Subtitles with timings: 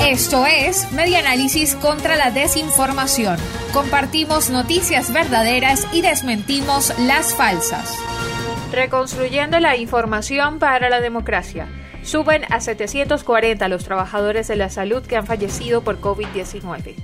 [0.00, 3.36] Esto es Media Análisis contra la Desinformación.
[3.72, 7.98] Compartimos noticias verdaderas y desmentimos las falsas.
[8.72, 11.68] Reconstruyendo la información para la democracia.
[12.02, 16.94] Suben a 740 los trabajadores de la salud que han fallecido por COVID-19.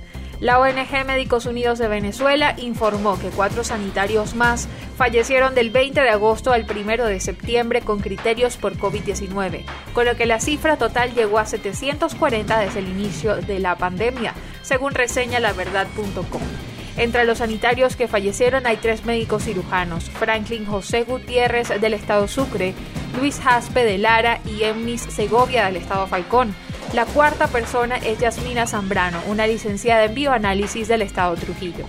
[0.45, 6.09] La ONG Médicos Unidos de Venezuela informó que cuatro sanitarios más fallecieron del 20 de
[6.11, 9.63] agosto al 1 de septiembre con criterios por COVID-19,
[9.95, 14.35] con lo que la cifra total llegó a 740 desde el inicio de la pandemia,
[14.61, 16.43] según reseña laverdad.com.
[16.95, 22.75] Entre los sanitarios que fallecieron hay tres médicos cirujanos, Franklin José Gutiérrez del estado Sucre,
[23.19, 26.53] Luis Jaspe de Lara y Emmis Segovia del estado Falcón.
[26.93, 31.85] La cuarta persona es Yasmina Zambrano, una licenciada en bioanálisis del estado Trujillo.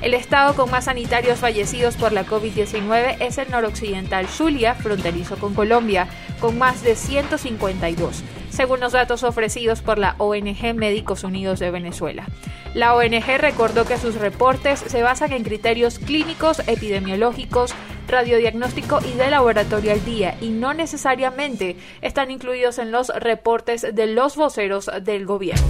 [0.00, 5.54] El estado con más sanitarios fallecidos por la COVID-19 es el noroccidental Zulia, fronterizo con
[5.54, 6.08] Colombia,
[6.40, 12.26] con más de 152, según los datos ofrecidos por la ONG Médicos Unidos de Venezuela.
[12.74, 17.74] La ONG recordó que sus reportes se basan en criterios clínicos, epidemiológicos,
[18.08, 24.06] radiodiagnóstico y de laboratorio al día y no necesariamente están incluidos en los reportes de
[24.06, 25.66] los voceros del gobierno.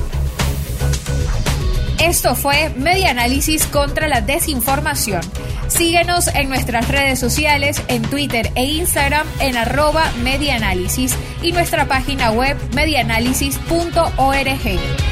[2.00, 5.20] Esto fue Media Análisis contra la Desinformación.
[5.66, 12.30] Síguenos en nuestras redes sociales, en Twitter e Instagram en arroba medianálisis y nuestra página
[12.30, 15.07] web medianálisis.org.